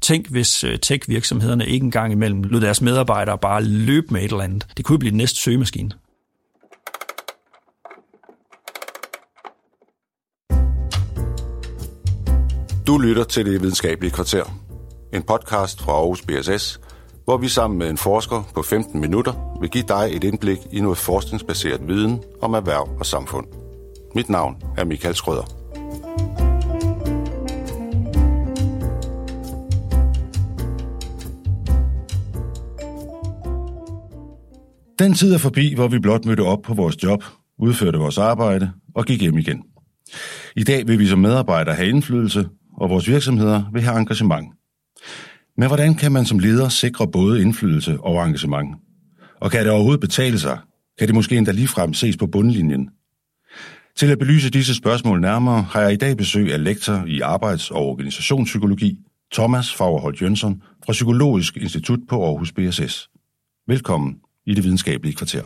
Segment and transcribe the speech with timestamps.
[0.00, 4.44] Tænk, hvis øh, tech-virksomhederne ikke engang imellem lod deres medarbejdere bare løbe med et eller
[4.44, 4.66] andet.
[4.76, 5.90] Det kunne blive den næste søgemaskine.
[12.86, 14.44] Du lytter til Det Videnskabelige Kvarter.
[15.12, 16.80] En podcast fra Aarhus BSS,
[17.24, 20.80] hvor vi sammen med en forsker på 15 minutter vil give dig et indblik i
[20.80, 23.46] noget forskningsbaseret viden om erhverv og samfund.
[24.14, 25.59] Mit navn er Michael Skrøder.
[35.00, 37.24] Den tid er forbi, hvor vi blot mødte op på vores job,
[37.58, 39.62] udførte vores arbejde og gik hjem igen.
[40.56, 44.48] I dag vil vi som medarbejdere have indflydelse, og vores virksomheder vil have engagement.
[45.56, 48.76] Men hvordan kan man som leder sikre både indflydelse og engagement?
[49.40, 50.58] Og kan det overhovedet betale sig?
[50.98, 52.90] Kan det måske endda ligefrem ses på bundlinjen?
[53.96, 57.70] Til at belyse disse spørgsmål nærmere har jeg i dag besøg af lektor i arbejds-
[57.70, 58.98] og organisationspsykologi,
[59.32, 63.08] Thomas Fagerholt Jønsson fra Psykologisk Institut på Aarhus BSS.
[63.68, 64.16] Velkommen
[64.50, 65.42] i det videnskabelige kvarter.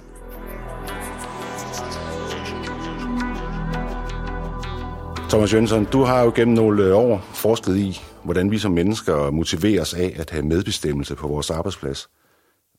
[5.28, 9.94] Thomas Jønsson, du har jo gennem nogle år forsket i, hvordan vi som mennesker motiveres
[9.94, 12.08] af at have medbestemmelse på vores arbejdsplads.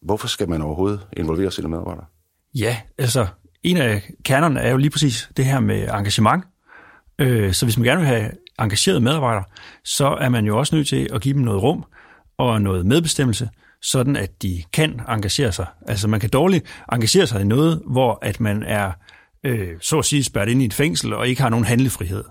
[0.02, 2.06] Hvorfor skal man overhovedet involvere sine medarbejdere?
[2.56, 3.28] Ja, altså
[3.64, 6.44] en af kernerne er jo lige præcis det her med engagement.
[7.20, 9.44] Øh, så hvis man gerne vil have engagerede medarbejdere,
[9.84, 11.84] så er man jo også nødt til at give dem noget rum
[12.38, 13.50] og noget medbestemmelse,
[13.86, 15.66] sådan at de kan engagere sig.
[15.88, 18.92] Altså man kan dårligt engagere sig i noget, hvor at man er
[19.46, 22.24] øh, så at sige spærret ind i et fængsel og ikke har nogen handlefrihed.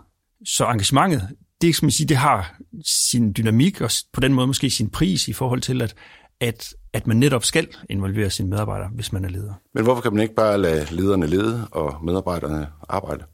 [0.44, 1.28] Så engagementet,
[1.60, 5.28] det, skal man sige, det har sin dynamik og på den måde måske sin pris
[5.28, 5.94] i forhold til, at,
[6.40, 9.52] at, at man netop skal involvere sine medarbejdere, hvis man er leder.
[9.74, 13.24] Men hvorfor kan man ikke bare lade lederne lede og medarbejderne arbejde?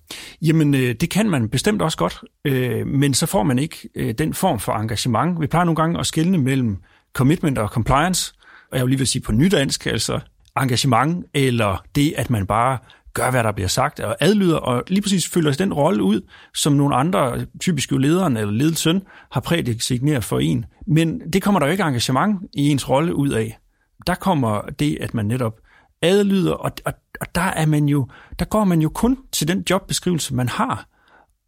[0.42, 4.14] Jamen, øh, det kan man bestemt også godt, øh, men så får man ikke øh,
[4.14, 5.40] den form for engagement.
[5.40, 6.76] Vi plejer nogle gange at skelne mellem
[7.12, 8.32] commitment og compliance,
[8.72, 10.20] og jeg vil lige vil sige på nydansk, altså
[10.60, 12.78] engagement, eller det, at man bare
[13.14, 16.20] gør, hvad der bliver sagt, og adlyder, og lige præcis følger den rolle ud,
[16.54, 20.64] som nogle andre, typisk jo lederen eller ledelsen, har prædesigneret for en.
[20.86, 23.58] Men det kommer der jo ikke engagement i ens rolle ud af.
[24.06, 25.60] Der kommer det, at man netop
[26.02, 29.64] adlyder, og, og, og der, er man jo, der går man jo kun til den
[29.70, 30.86] jobbeskrivelse, man har.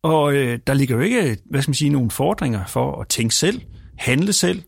[0.03, 3.35] Og øh, der ligger jo ikke, hvad skal man sige, nogen fordringer for at tænke
[3.35, 3.61] selv,
[3.99, 4.63] handle selv,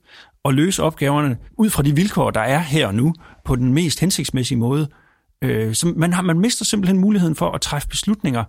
[0.44, 4.00] og løse opgaverne ud fra de vilkår, der er her og nu, på den mest
[4.00, 4.88] hensigtsmæssige måde.
[5.44, 8.44] Øh, så man, har, man mister simpelthen muligheden for at træffe beslutninger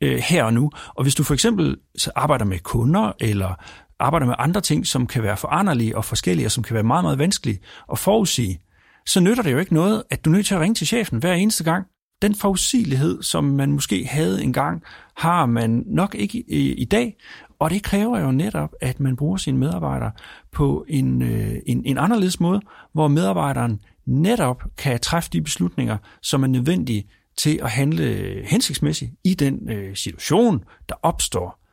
[0.00, 0.70] øh, her og nu.
[0.94, 1.76] Og hvis du for eksempel
[2.16, 3.54] arbejder med kunder, eller
[3.98, 7.04] arbejder med andre ting, som kan være foranderlige og forskellige, og som kan være meget,
[7.04, 7.60] meget vanskelige
[7.92, 8.60] at forudsige,
[9.06, 11.18] så nytter det jo ikke noget, at du er nødt til at ringe til chefen
[11.18, 11.86] hver eneste gang.
[12.22, 14.82] Den forudsigelighed, som man måske havde engang,
[15.16, 17.16] har man nok ikke i, i dag,
[17.58, 20.10] og det kræver jo netop, at man bruger sine medarbejdere
[20.52, 22.60] på en, øh, en, en anderledes måde,
[22.92, 29.34] hvor medarbejderen netop kan træffe de beslutninger, som er nødvendige til at handle hensigtsmæssigt i
[29.34, 31.64] den øh, situation, der opstår.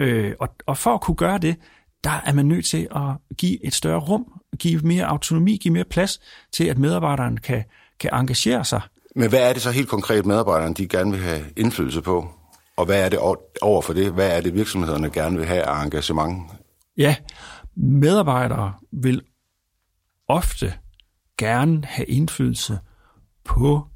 [0.00, 1.56] Øh, og, og for at kunne gøre det,
[2.04, 4.26] der er man nødt til at give et større rum,
[4.58, 6.20] give mere autonomi, give mere plads
[6.52, 7.64] til, at medarbejderen kan,
[8.00, 8.80] kan engagere sig.
[9.16, 12.28] Men hvad er det så helt konkret, medarbejderen de gerne vil have indflydelse på?
[12.80, 13.18] Og hvad er det
[13.62, 14.12] over for det?
[14.12, 16.50] Hvad er det, virksomhederne gerne vil have af engagement?
[16.96, 17.16] Ja,
[17.76, 19.22] medarbejdere vil
[20.28, 20.74] ofte
[21.38, 22.78] gerne have indflydelse
[23.44, 23.86] på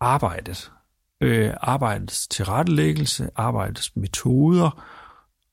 [0.00, 0.72] arbejdet.
[1.20, 4.84] Øh, arbejdets tilrettelæggelse, arbejdets metoder,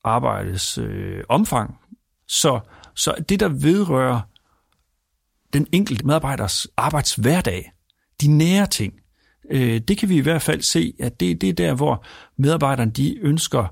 [0.04, 1.78] arbejdets øh, omfang.
[2.28, 2.60] Så,
[2.94, 4.20] så det, der vedrører
[5.52, 7.72] den enkelte medarbejders arbejdshverdag,
[8.20, 8.94] de nære ting,
[9.50, 12.04] øh, det kan vi i hvert fald se, at det, det er der, hvor
[12.38, 13.66] medarbejderne de ønsker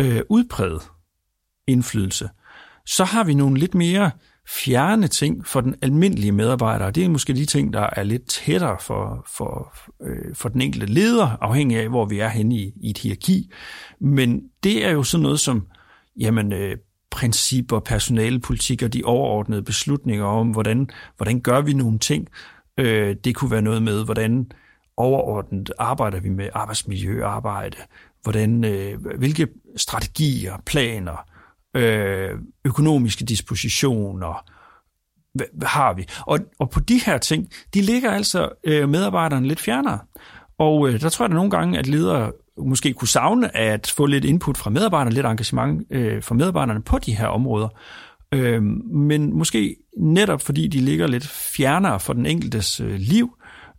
[0.00, 0.82] øh, udpræget
[1.66, 2.28] indflydelse.
[2.86, 4.10] Så har vi nogle lidt mere
[4.48, 6.90] fjerne ting for den almindelige medarbejder.
[6.90, 10.86] Det er måske de ting, der er lidt tættere for, for, øh, for den enkelte
[10.86, 13.50] leder, afhængig af, hvor vi er henne i, i et hierarki.
[14.00, 15.66] Men det er jo sådan noget som
[16.20, 16.76] jamen, øh,
[17.10, 22.28] principper, personalepolitik og de overordnede beslutninger om, hvordan, hvordan gør vi nogle ting.
[22.78, 24.46] Øh, det kunne være noget med, hvordan
[24.96, 27.76] overordnet arbejder vi med arbejdsmiljøarbejde,
[28.22, 31.26] hvordan, øh, hvilke strategier, planer,
[31.76, 32.30] øh,
[32.64, 34.44] økonomiske dispositioner
[35.62, 36.06] har vi.
[36.20, 39.98] Og, og på de her ting, de ligger altså øh, medarbejderne lidt fjernere.
[40.58, 44.06] Og øh, der tror jeg da nogle gange, at ledere måske kunne savne at få
[44.06, 47.68] lidt input fra medarbejderne, lidt engagement øh, fra medarbejderne på de her områder.
[48.32, 53.36] Øh, men måske netop fordi de ligger lidt fjernere for den enkeltes øh, liv,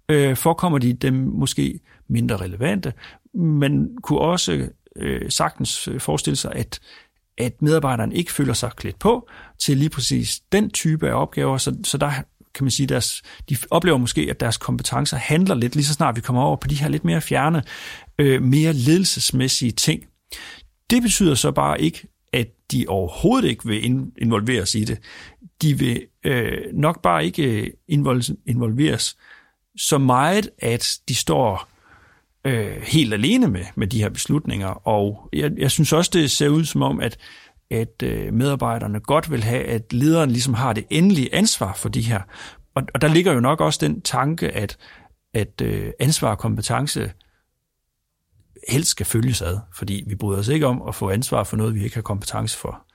[0.10, 2.94] øh, forekommer de dem måske mindre relevante,
[3.34, 6.80] men kunne også øh, sagtens øh, forestille sig, at
[7.38, 11.76] at medarbejderen ikke føler sig klædt på til lige præcis den type af opgaver, så,
[11.84, 12.12] så der
[12.54, 16.16] kan man sige, deres, de oplever måske, at deres kompetencer handler lidt, lige så snart
[16.16, 17.64] vi kommer over på de her lidt mere fjerne,
[18.20, 20.04] øh, mere ledelsesmæssige ting.
[20.90, 23.84] Det betyder så bare ikke, at de overhovedet ikke vil
[24.18, 25.00] involveres i det.
[25.62, 27.70] De vil øh, nok bare ikke øh,
[28.46, 29.18] involveres
[29.78, 31.70] så meget, at de står
[32.46, 34.88] øh, helt alene med, med de her beslutninger.
[34.88, 37.18] Og jeg, jeg synes også, det ser ud som om, at,
[37.72, 42.02] at øh, medarbejderne godt vil have, at lederen ligesom har det endelige ansvar for de
[42.02, 42.22] her.
[42.76, 44.78] Og, og der ligger jo nok også den tanke, at,
[45.34, 47.12] at øh, ansvar og kompetence
[48.70, 51.76] helst skal følges ad, fordi vi bryder os ikke om at få ansvar for noget,
[51.76, 52.87] vi ikke har kompetence for.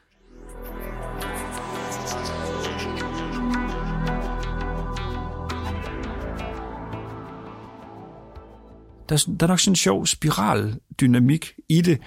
[9.12, 11.98] Der der er nok sådan en sjov spiraldynamik i det,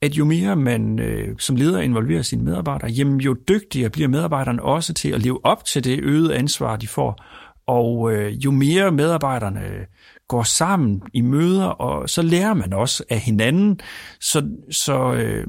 [0.00, 4.62] at jo mere man øh, som leder involverer sine medarbejdere, jamen jo dygtigere bliver medarbejderne
[4.62, 7.24] også til at leve op til det øgede ansvar, de får.
[7.66, 9.86] Og øh, jo mere medarbejderne øh,
[10.28, 13.80] går sammen i møder, og så lærer man også af hinanden.
[14.20, 15.46] Så, så, øh,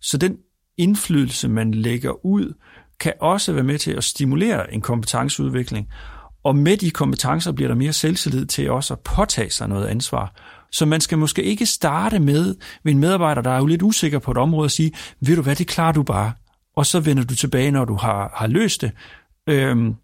[0.00, 0.36] så den
[0.76, 2.54] indflydelse, man lægger ud,
[3.00, 5.88] kan også være med til at stimulere en kompetenceudvikling.
[6.44, 10.34] Og med de kompetencer bliver der mere selvtillid til også at påtage sig noget ansvar.
[10.72, 12.54] Så man skal måske ikke starte med
[12.84, 15.42] ved en medarbejder, der er jo lidt usikker på et område, og sige, ved du
[15.42, 16.32] hvad, det klarer du bare.
[16.76, 18.90] Og så vender du tilbage, når du har, har løst det.
[19.46, 19.94] Øhm,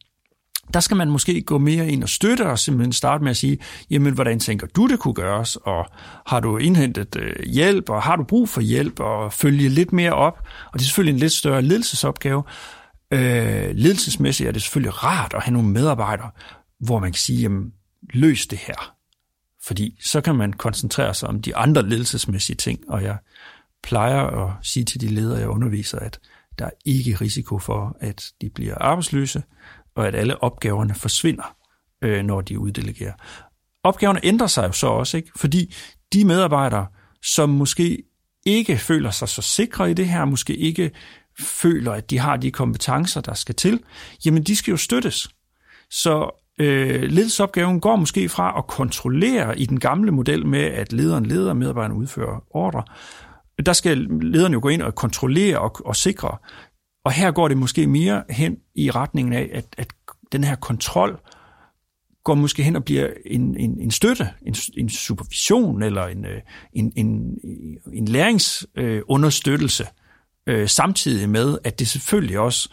[0.74, 3.58] der skal man måske gå mere ind og støtte og simpelthen starte med at sige,
[3.90, 5.86] jamen hvordan tænker du det kunne gøres, og
[6.26, 10.12] har du indhentet øh, hjælp, og har du brug for hjælp, og følge lidt mere
[10.12, 10.38] op.
[10.66, 12.42] Og det er selvfølgelig en lidt større ledelsesopgave.
[13.12, 16.30] Øh, ledelsesmæssigt er det selvfølgelig rart at have nogle medarbejdere,
[16.80, 17.72] hvor man kan sige, jamen
[18.14, 18.97] løs det her.
[19.68, 23.16] Fordi så kan man koncentrere sig om de andre ledelsesmæssige ting, og jeg
[23.82, 26.20] plejer at sige til de ledere, jeg underviser, at
[26.58, 29.42] der er ikke risiko for, at de bliver arbejdsløse,
[29.94, 31.56] og at alle opgaverne forsvinder,
[32.02, 33.12] øh, når de uddelegerer.
[33.82, 35.30] Opgaverne ændrer sig jo så også, ikke?
[35.36, 35.74] fordi
[36.12, 36.86] de medarbejdere,
[37.22, 38.02] som måske
[38.46, 40.90] ikke føler sig så sikre i det her, måske ikke
[41.40, 43.80] føler, at de har de kompetencer, der skal til,
[44.24, 45.28] jamen de skal jo støttes.
[45.90, 51.26] Så øh, ledelsesopgaven går måske fra at kontrollere i den gamle model med, at lederen
[51.26, 52.82] leder, medarbejderen medarbejderne udfører ordre.
[53.66, 56.36] Der skal lederen jo gå ind og kontrollere og, og sikre,
[57.04, 59.88] og her går det måske mere hen i retningen af, at, at
[60.32, 61.20] den her kontrol
[62.24, 66.40] går måske hen og bliver en, en, en støtte, en, en supervision eller en, øh,
[66.72, 67.38] en, en,
[67.92, 69.86] en læringsunderstøttelse,
[70.46, 72.68] øh, samtidig med, at det selvfølgelig også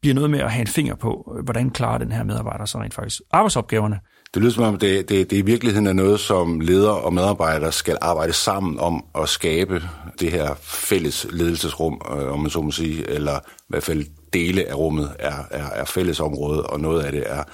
[0.00, 2.94] bliver noget med at have en finger på, hvordan klarer den her medarbejder så rent
[2.94, 4.00] faktisk arbejdsopgaverne.
[4.34, 7.72] Det lyder som om, det, det, det i virkeligheden er noget, som ledere og medarbejdere
[7.72, 9.82] skal arbejde sammen om at skabe
[10.20, 14.68] det her fælles ledelsesrum, øh, om man så må sige, eller i hvert fald dele
[14.68, 17.44] af rummet er, er, er fælles område, og noget af det er,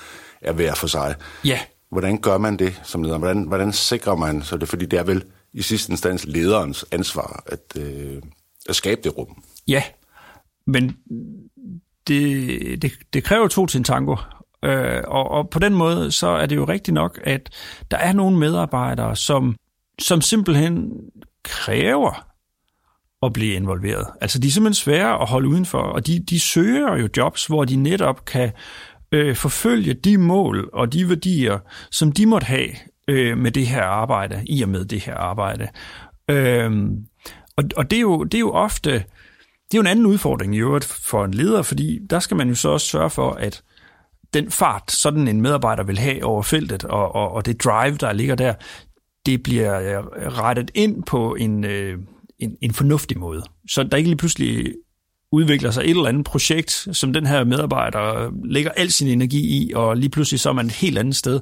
[0.42, 1.14] er hver for sig.
[1.44, 1.60] Ja.
[1.90, 3.18] Hvordan gør man det som leder?
[3.18, 4.68] Hvordan, hvordan sikrer man så det?
[4.68, 8.22] Fordi det er vel i sidste instans lederens ansvar at, øh,
[8.68, 9.42] at skabe det rum.
[9.68, 9.82] Ja,
[10.66, 10.96] men
[12.08, 14.16] det, det, det kræver to til en tango.
[14.64, 17.50] Øh, og, og på den måde, så er det jo rigtigt nok, at
[17.90, 19.56] der er nogle medarbejdere, som,
[19.98, 20.92] som simpelthen
[21.42, 22.26] kræver
[23.22, 24.06] at blive involveret.
[24.20, 27.64] Altså de er simpelthen svære at holde udenfor, og de, de søger jo jobs, hvor
[27.64, 28.52] de netop kan
[29.12, 31.58] øh, forfølge de mål og de værdier,
[31.90, 32.68] som de måtte have
[33.08, 35.68] øh, med det her arbejde, i og med det her arbejde.
[36.30, 36.72] Øh,
[37.56, 39.04] og og det, er jo, det er jo ofte,
[39.74, 42.48] det er jo en anden udfordring i øvrigt for en leder, fordi der skal man
[42.48, 43.62] jo så også sørge for, at
[44.34, 48.12] den fart, sådan en medarbejder vil have over feltet, og, og, og det drive, der
[48.12, 48.54] ligger der,
[49.26, 50.04] det bliver øh,
[50.38, 51.98] rettet ind på en, øh,
[52.38, 53.42] en, en fornuftig måde.
[53.70, 54.74] Så der ikke lige pludselig
[55.32, 59.72] udvikler sig et eller andet projekt, som den her medarbejder lægger al sin energi i,
[59.74, 61.40] og lige pludselig så er man et helt andet sted,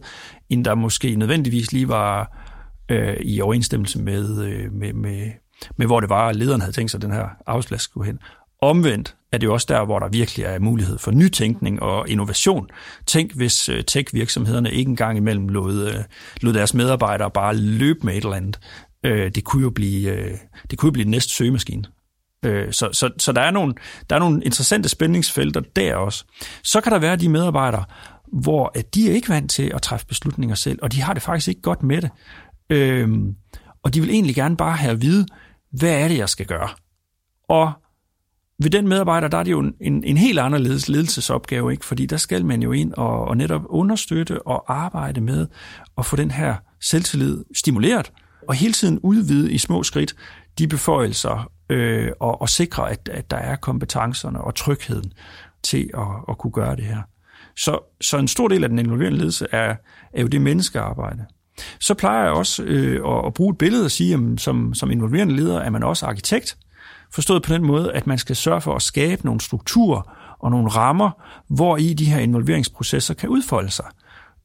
[0.50, 2.38] end der måske nødvendigvis lige var
[2.88, 5.30] øh, i overensstemmelse med, øh, med, med,
[5.76, 8.18] med, hvor det var, at lederen havde tænkt sig, at den her arbejdsplads skulle hen.
[8.62, 12.66] Omvendt er det jo også der, hvor der virkelig er mulighed for nytænkning og innovation.
[13.06, 16.04] Tænk, hvis øh, tech-virksomhederne ikke engang imellem lod, øh,
[16.40, 18.58] lod deres medarbejdere bare løbe med et eller andet.
[19.04, 20.38] Øh, det kunne jo blive,
[20.70, 21.84] det kunne jo blive den næste søgemaskine.
[22.70, 23.74] Så, så, så der, er nogle,
[24.10, 26.24] der er nogle interessante spændingsfelter der også.
[26.62, 27.84] Så kan der være de medarbejdere,
[28.32, 31.22] hvor at de er ikke vant til at træffe beslutninger selv, og de har det
[31.22, 32.10] faktisk ikke godt med det.
[32.70, 33.34] Øhm,
[33.82, 35.26] og de vil egentlig gerne bare have at vide,
[35.72, 36.68] hvad er det, jeg skal gøre?
[37.48, 37.72] Og
[38.58, 41.84] ved den medarbejder, der er det jo en, en helt anderledes ledelsesopgave, ikke?
[41.84, 45.46] fordi der skal man jo ind og, og netop understøtte og arbejde med
[45.98, 48.12] at få den her selvtillid stimuleret,
[48.48, 50.14] og hele tiden udvide i små skridt
[50.58, 55.12] de beføjelser, øh, og, og sikre, at, at der er kompetencerne og trygheden
[55.62, 57.02] til at, at kunne gøre det her.
[57.56, 59.76] Så, så en stor del af den involverende ledelse er,
[60.12, 61.26] er jo det menneskearbejde.
[61.80, 64.90] Så plejer jeg også øh, at, at bruge et billede og sige, at som, som
[64.90, 66.56] involverende leder er man også arkitekt.
[67.14, 70.02] Forstået på den måde, at man skal sørge for at skabe nogle strukturer
[70.40, 71.10] og nogle rammer,
[71.48, 73.86] hvor i de her involveringsprocesser kan udfolde sig.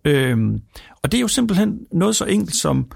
[0.05, 0.61] Øhm,
[1.03, 2.91] og det er jo simpelthen noget så enkelt som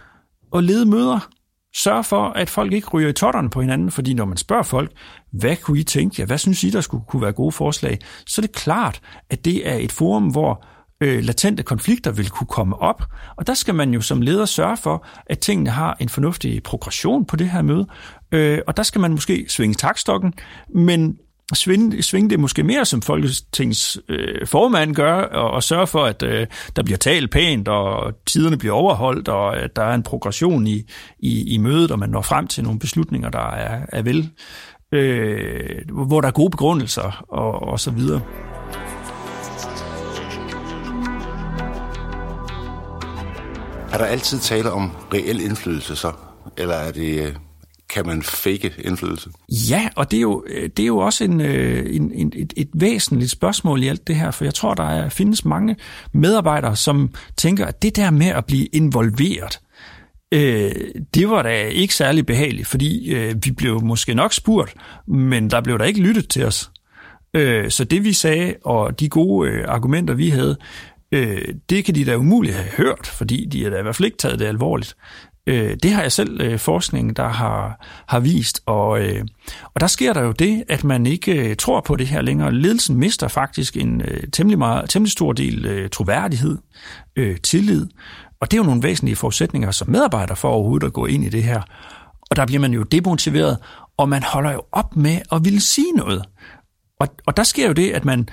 [0.55, 1.29] at lede møder.
[1.75, 4.91] Sørge for, at folk ikke ryger i totterne på hinanden, fordi når man spørger folk,
[5.31, 8.41] hvad kunne I tænke jer, hvad synes I, der skulle kunne være gode forslag, så
[8.41, 10.65] er det klart, at det er et forum, hvor
[11.01, 13.03] øh, latente konflikter vil kunne komme op.
[13.35, 17.25] Og der skal man jo som leder sørge for, at tingene har en fornuftig progression
[17.25, 17.87] på det her møde.
[18.31, 20.33] Øh, og der skal man måske svinge takstokken,
[20.75, 21.17] men
[21.53, 26.23] svinge, svinge det måske mere, som Folketings øh, formand gør, og, og sørge for, at
[26.23, 30.67] øh, der bliver talt pænt, og tiderne bliver overholdt, og at der er en progression
[30.67, 30.83] i,
[31.19, 34.29] i, i mødet, og man når frem til nogle beslutninger, der er, er vel,
[34.91, 38.21] øh, hvor der er gode begrundelser, og, og så videre.
[43.93, 46.11] Er der altid tale om reel indflydelse så?
[46.57, 47.35] Eller er det, øh,
[47.89, 49.29] kan man fake indflydelse?
[49.69, 52.53] Ja, og det er jo, øh, det er jo også en, øh, en, en, et,
[52.57, 55.75] et væsentligt spørgsmål i alt det her, for jeg tror, der er, findes mange
[56.13, 59.59] medarbejdere, som tænker, at det der med at blive involveret,
[60.31, 60.71] øh,
[61.13, 64.73] det var da ikke særlig behageligt, fordi øh, vi blev måske nok spurgt,
[65.07, 66.71] men der blev der ikke lyttet til os.
[67.33, 70.57] Øh, så det vi sagde, og de gode øh, argumenter vi havde,
[71.11, 74.05] Øh, det kan de da umuligt have hørt, fordi de har da i hvert fald
[74.05, 74.95] ikke taget det alvorligt.
[75.47, 79.25] Øh, det har jeg selv øh, forskning, der har, har vist, og, øh,
[79.63, 82.53] og der sker der jo det, at man ikke øh, tror på det her længere.
[82.53, 86.57] Ledelsen mister faktisk en øh, temmelig, meget, temmelig stor del øh, troværdighed,
[87.15, 87.87] øh, tillid,
[88.41, 91.29] og det er jo nogle væsentlige forudsætninger som medarbejder for overhovedet at gå ind i
[91.29, 91.61] det her.
[92.29, 93.57] Og der bliver man jo demotiveret,
[93.97, 96.23] og man holder jo op med at ville sige noget.
[96.99, 98.29] Og, og der sker jo det, at man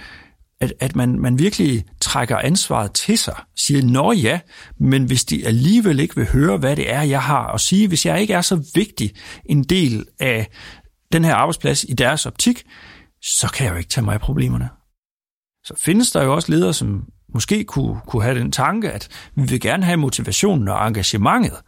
[0.61, 4.41] at, at man, man virkelig trækker ansvaret til sig, siger, nå ja,
[4.81, 8.07] men hvis de alligevel ikke vil høre, hvad det er, jeg har at sige, hvis
[8.07, 10.49] jeg ikke er så vigtig en del af
[11.12, 12.65] den her arbejdsplads i deres optik,
[13.23, 14.69] så kan jeg jo ikke tage mig af problemerne.
[15.65, 19.43] Så findes der jo også ledere, som måske kunne, kunne have den tanke, at vi
[19.43, 21.59] vil gerne have motivationen og engagementet,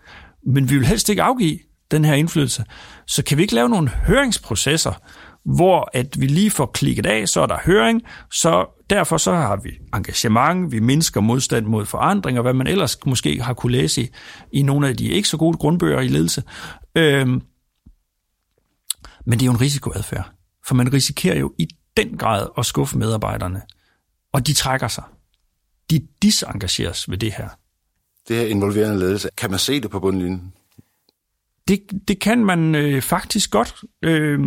[0.46, 1.58] men vi vil helst ikke afgive
[1.90, 2.64] den her indflydelse.
[3.06, 4.92] Så kan vi ikke lave nogle høringsprocesser,
[5.44, 9.56] hvor at vi lige får klikket af, så er der høring, så derfor så har
[9.56, 14.02] vi engagement, vi mindsker modstand mod forandring, og hvad man ellers måske har kunne læse
[14.02, 14.08] i,
[14.52, 16.42] i nogle af de ikke så gode grundbøger i ledelse.
[16.94, 17.42] Øhm,
[19.26, 20.30] men det er jo en risikoadfærd,
[20.66, 23.62] for man risikerer jo i den grad at skuffe medarbejderne,
[24.32, 25.04] og de trækker sig.
[25.90, 27.48] De disengageres ved det her.
[28.28, 30.52] Det her involverende ledelse, kan man se det på bundlinjen?
[31.70, 33.74] Det, det kan man øh, faktisk godt.
[34.02, 34.38] Øh,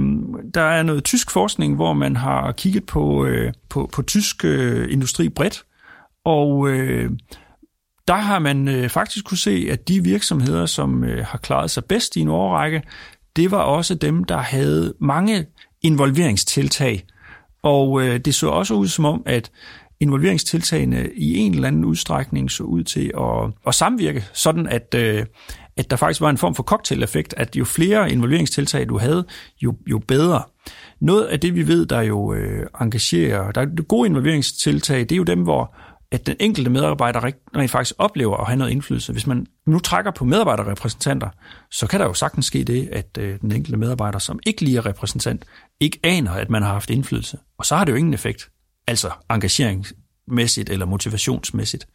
[0.54, 4.94] der er noget tysk forskning, hvor man har kigget på, øh, på, på tysk øh,
[4.94, 5.64] industri bredt,
[6.26, 7.12] og øh,
[8.08, 11.86] der har man øh, faktisk kunne se, at de virksomheder, som øh, har klaret sig
[11.86, 12.82] bedst i en årrække,
[13.36, 15.46] det var også dem, der havde mange
[15.82, 17.06] involveringstiltag.
[17.62, 19.52] Og øh, det så også ud som om, at
[20.00, 25.26] involveringstiltagene i en eller anden udstrækning så ud til at, at samvirke, sådan at, øh,
[25.78, 29.26] at der faktisk var en form for cocktail-effekt, at jo flere involveringstiltag du havde,
[29.62, 30.44] jo, jo bedre.
[31.02, 35.18] Noget af det, vi ved, der jo øh, engagerer, der er gode involveringstiltag, det er
[35.18, 35.76] jo dem, hvor
[36.14, 39.12] at den enkelte medarbejder rent faktisk oplever at have noget indflydelse.
[39.12, 41.30] Hvis man nu trækker på medarbejderrepræsentanter,
[41.72, 44.78] så kan der jo sagtens ske det, at øh, den enkelte medarbejder, som ikke lige
[44.78, 45.46] er repræsentant,
[45.80, 47.38] ikke aner, at man har haft indflydelse.
[47.58, 48.50] Og så har det jo ingen effekt,
[48.88, 51.88] altså engageringsmæssigt eller motivationsmæssigt.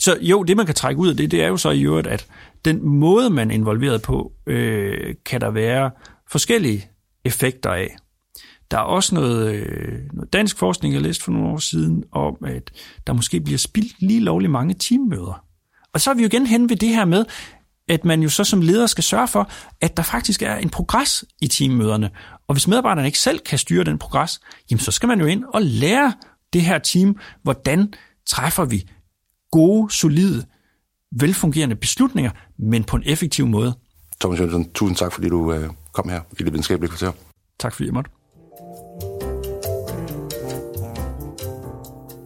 [0.00, 2.06] Så jo, det man kan trække ud af det, det er jo så i øvrigt,
[2.06, 2.26] at
[2.64, 5.90] den måde, man er involveret på, øh, kan der være
[6.30, 6.90] forskellige
[7.24, 7.96] effekter af.
[8.70, 12.36] Der er også noget, øh, noget dansk forskning, jeg læste for nogle år siden, om
[12.46, 12.70] at
[13.06, 15.44] der måske bliver spildt lige lovligt mange teammøder.
[15.94, 17.24] Og så er vi jo igen hen ved det her med,
[17.88, 21.24] at man jo så som leder skal sørge for, at der faktisk er en progres
[21.42, 22.10] i teammøderne.
[22.48, 24.40] Og hvis medarbejderne ikke selv kan styre den progres,
[24.70, 26.12] jamen så skal man jo ind og lære
[26.52, 27.94] det her team, hvordan
[28.26, 28.90] træffer vi
[29.52, 30.44] gode, solide,
[31.12, 33.74] velfungerende beslutninger, men på en effektiv måde.
[34.20, 37.12] Thomas Jønsson, tusind tak, fordi du øh, kom her i det videnskabelige kvarter.
[37.58, 38.10] Tak fordi jeg måtte.